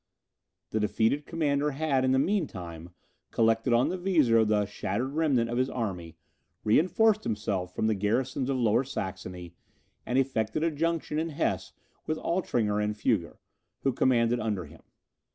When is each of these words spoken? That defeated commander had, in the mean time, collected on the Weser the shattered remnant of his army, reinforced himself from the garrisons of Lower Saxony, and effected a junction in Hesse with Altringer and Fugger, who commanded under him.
That 0.71 0.79
defeated 0.79 1.27
commander 1.27 1.69
had, 1.77 2.03
in 2.03 2.11
the 2.11 2.17
mean 2.17 2.47
time, 2.47 2.89
collected 3.29 3.71
on 3.71 3.89
the 3.89 3.99
Weser 3.99 4.43
the 4.43 4.65
shattered 4.65 5.13
remnant 5.13 5.47
of 5.51 5.59
his 5.59 5.69
army, 5.69 6.17
reinforced 6.63 7.23
himself 7.23 7.75
from 7.75 7.85
the 7.85 7.93
garrisons 7.93 8.49
of 8.49 8.57
Lower 8.57 8.83
Saxony, 8.83 9.53
and 10.03 10.17
effected 10.17 10.63
a 10.63 10.71
junction 10.71 11.19
in 11.19 11.29
Hesse 11.29 11.73
with 12.07 12.17
Altringer 12.17 12.79
and 12.83 12.95
Fugger, 12.97 13.37
who 13.83 13.93
commanded 13.93 14.39
under 14.39 14.65
him. 14.65 14.81